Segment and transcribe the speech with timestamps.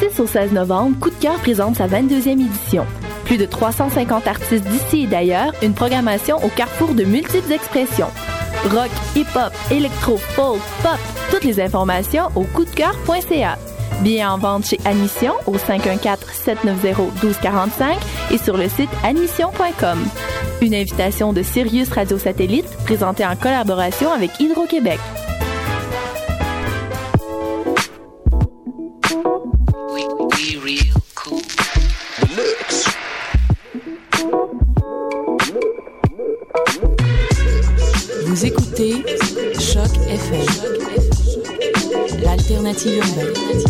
[0.00, 2.86] 6 au 16 novembre, Coup de cœur présente sa 22e édition.
[3.26, 8.08] Plus de 350 artistes d'ici et d'ailleurs, une programmation au carrefour de multiples expressions.
[8.72, 10.98] Rock, hip-hop, électro, folk, pop,
[11.30, 13.58] toutes les informations au coupdecoeur.ca.
[14.00, 17.96] Billets en vente chez Admission au 514-790-1245
[18.30, 19.98] et sur le site admission.com.
[20.62, 24.98] Une invitation de Sirius Radio Satellite présentée en collaboration avec Hydro-Québec.
[42.84, 43.69] L'alternative urbaine.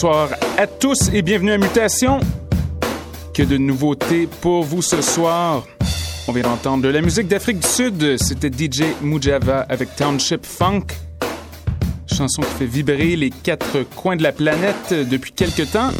[0.00, 2.20] Bonsoir à tous et bienvenue à Mutation.
[3.34, 5.66] Que de nouveautés pour vous ce soir.
[6.28, 8.16] On vient d'entendre de la musique d'Afrique du Sud.
[8.16, 10.84] C'était DJ Mujava avec Township Funk.
[12.06, 15.90] Chanson qui fait vibrer les quatre coins de la planète depuis quelques temps.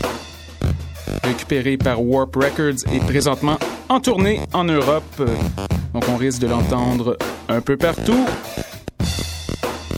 [1.25, 5.29] Récupérée par Warp Records et présentement en tournée en Europe.
[5.93, 8.29] Donc on risque de l'entendre un peu partout.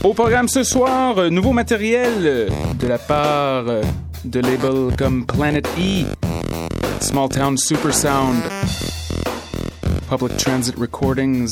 [0.03, 2.49] Au programme ce soir, euh, nouveau matériel euh,
[2.79, 3.83] de la part euh,
[4.25, 6.05] de labels comme Planet E,
[6.99, 8.41] Small Town Super Sound,
[10.09, 11.51] Public Transit Recordings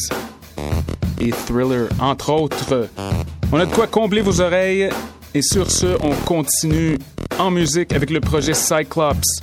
[1.22, 2.90] et Thriller, entre autres.
[3.52, 4.90] On a de quoi combler vos oreilles
[5.36, 6.98] et sur ce, on continue
[7.38, 9.42] en musique avec le projet Cyclops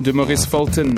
[0.00, 0.94] de Maurice Fulton.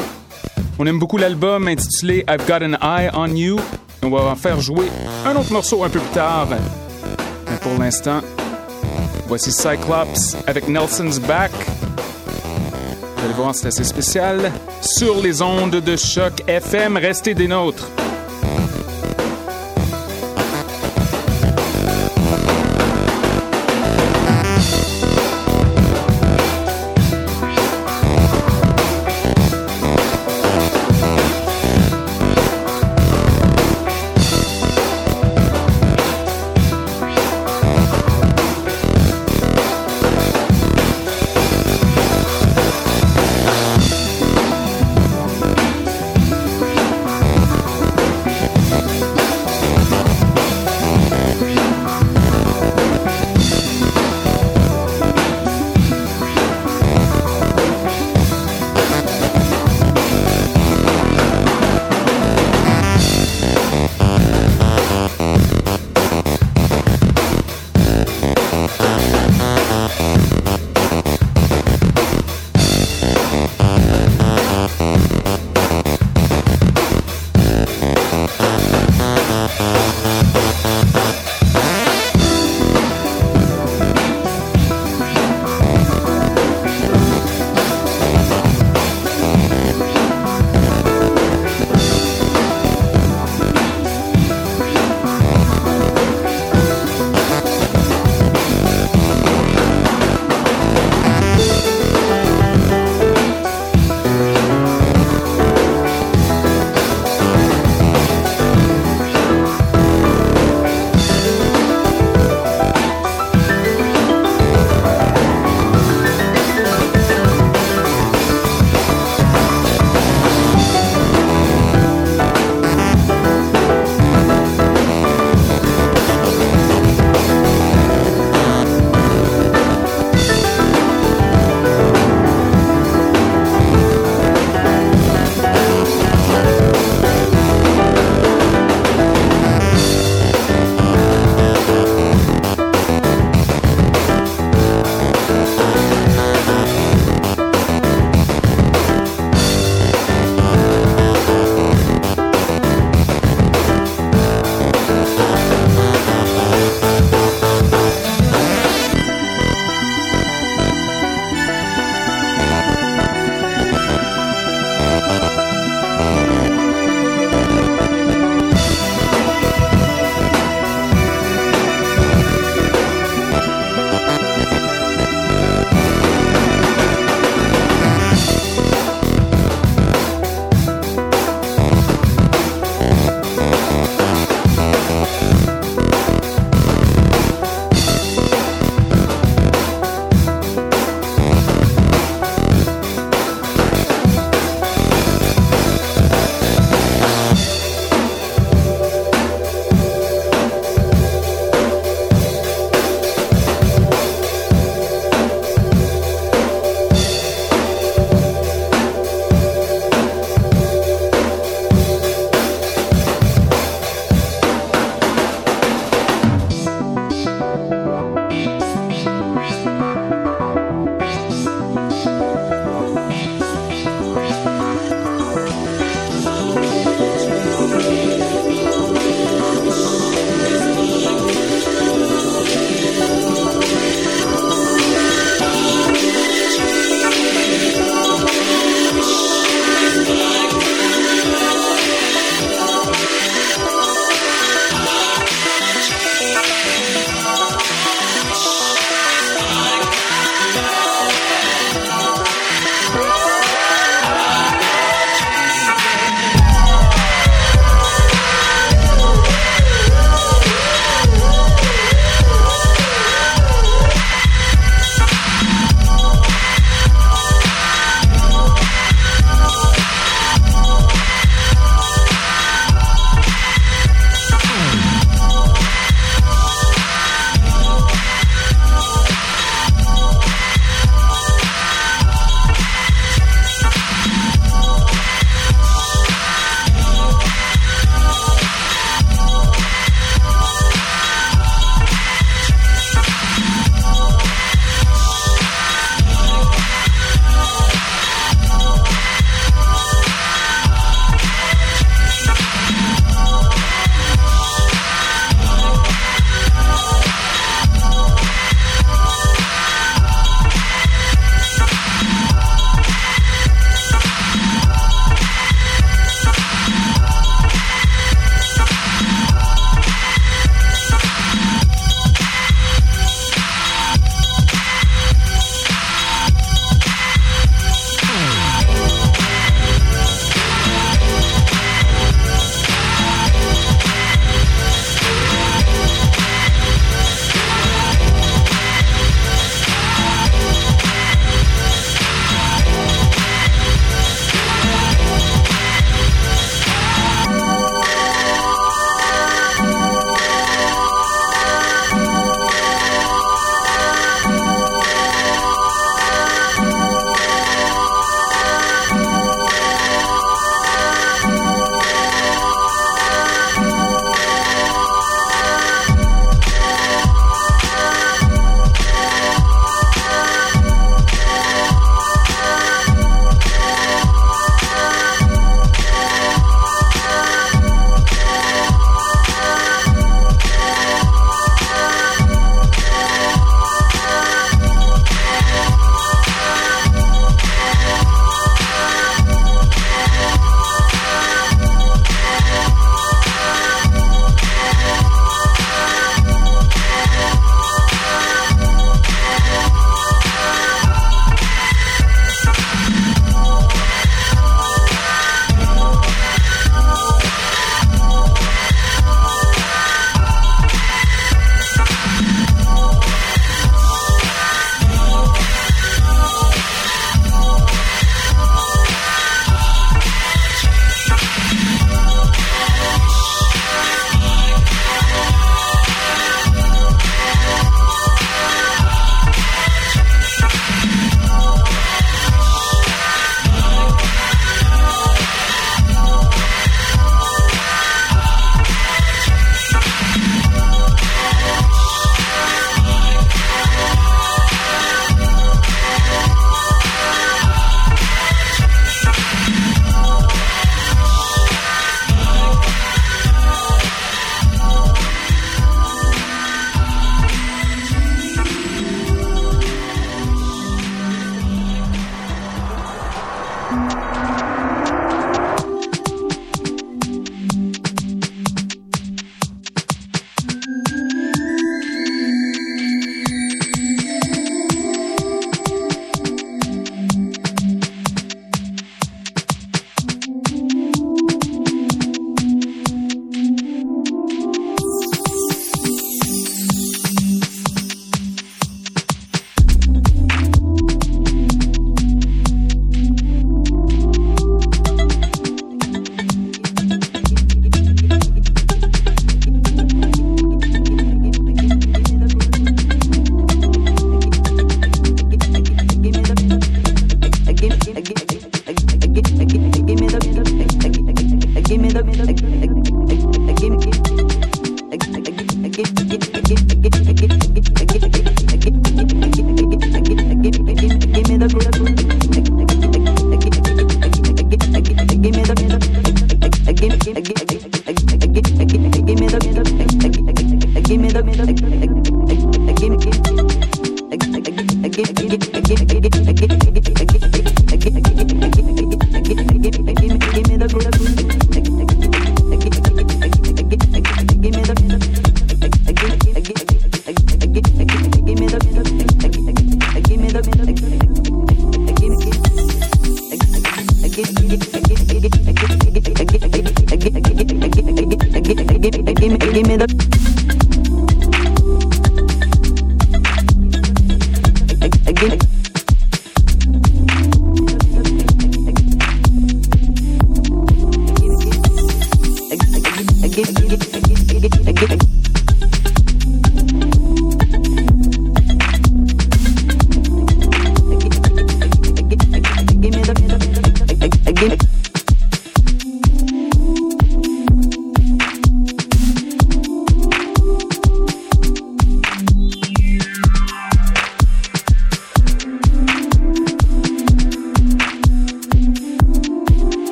[0.78, 3.58] On aime beaucoup l'album intitulé I've Got an Eye on You.
[4.02, 4.88] On va en faire jouer
[5.24, 6.48] un autre morceau un peu plus tard.
[7.60, 8.20] Pour l'instant,
[9.26, 11.50] voici Cyclops avec Nelson's Back.
[13.16, 14.52] Vous allez voir, c'est assez spécial.
[14.80, 17.88] Sur les ondes de choc FM, restez des nôtres.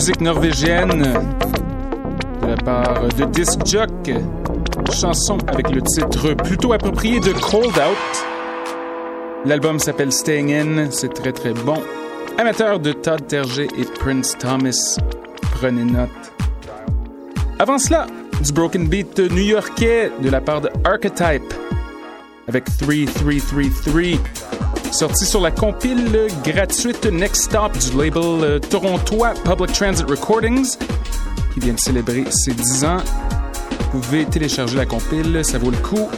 [0.00, 1.12] Musique norvégienne
[2.40, 4.10] de la part de Disc Jock.
[4.98, 8.24] Chanson avec le titre plutôt approprié de Cold Out.
[9.44, 11.82] L'album s'appelle Staying In, c'est très très bon.
[12.38, 14.96] Amateur de Todd Terger et Prince Thomas,
[15.56, 16.08] prenez note.
[17.58, 18.06] Avant cela,
[18.42, 21.52] du broken beat new-yorkais de la part de Archetype
[22.48, 24.59] avec 3333
[24.92, 30.76] sorti sur la compile gratuite Next Stop du label euh, torontois Public Transit Recordings,
[31.54, 32.98] qui vient de célébrer ses 10 ans.
[33.92, 36.08] Vous pouvez télécharger la compile, ça vaut le coup,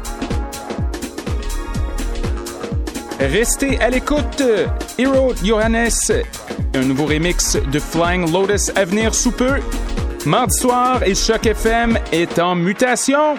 [3.20, 4.42] Restez à l'écoute.
[4.98, 5.90] Hero Johannes,
[6.74, 9.60] un nouveau remix de Flying Lotus à venir sous peu.
[10.26, 13.36] Mardi soir et Choc FM est en mutation.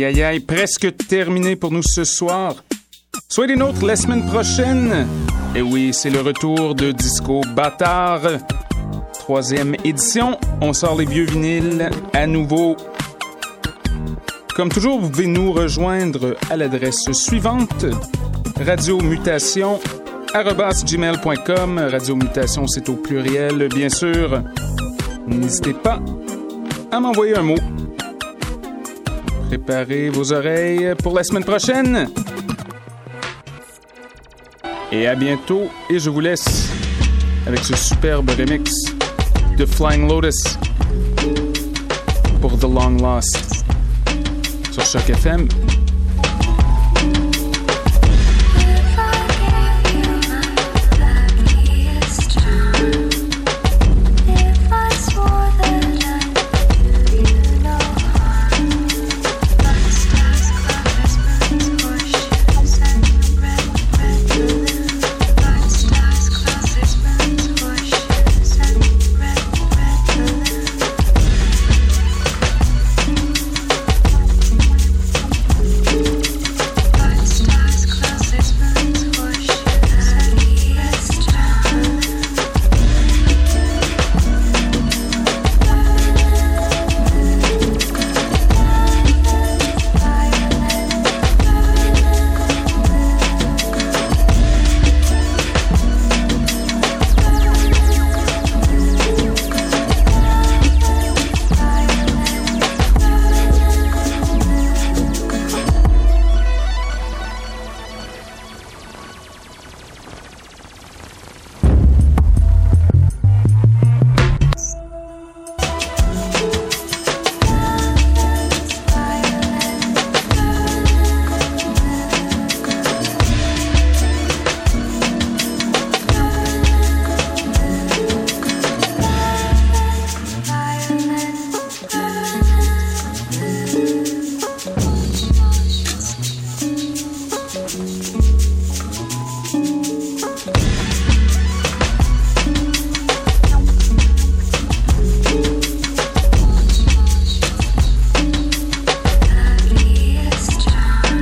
[0.00, 2.54] Aïe, aïe, aïe, presque terminé pour nous ce soir.
[3.28, 5.06] Soyez les nôtres la semaine prochaine.
[5.54, 8.22] Et oui, c'est le retour de Disco Bâtard.
[9.12, 10.38] Troisième édition.
[10.62, 12.78] On sort les vieux vinyles à nouveau.
[14.56, 17.84] Comme toujours, vous pouvez nous rejoindre à l'adresse suivante
[18.58, 19.80] radio mutation
[20.32, 21.78] gmail.com.
[21.90, 24.42] Radio Mutation, c'est au pluriel, bien sûr.
[25.26, 26.00] N'hésitez pas
[26.90, 27.58] à m'envoyer un mot
[29.50, 32.06] Préparez vos oreilles pour la semaine prochaine.
[34.92, 35.68] Et à bientôt.
[35.90, 36.70] Et je vous laisse
[37.48, 38.70] avec ce superbe remix
[39.58, 40.56] de Flying Lotus
[42.40, 43.64] pour The Long Lost
[44.70, 45.48] sur Choc FM